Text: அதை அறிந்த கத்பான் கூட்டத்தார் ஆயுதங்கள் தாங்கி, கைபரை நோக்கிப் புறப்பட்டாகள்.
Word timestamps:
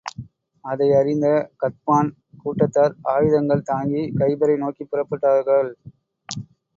அதை 0.63 0.93
அறிந்த 0.93 1.27
கத்பான் 1.59 2.09
கூட்டத்தார் 2.41 2.95
ஆயுதங்கள் 3.11 3.61
தாங்கி, 3.63 4.03
கைபரை 4.15 4.57
நோக்கிப் 4.57 4.89
புறப்பட்டாகள். 4.91 5.71